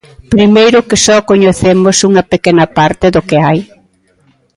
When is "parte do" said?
2.77-3.21